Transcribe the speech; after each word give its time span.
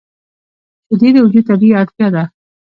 شیدې 0.87 1.09
د 1.13 1.17
وجود 1.25 1.43
طبیعي 1.49 1.75
اړتیا 1.81 2.07
ده 2.15 2.23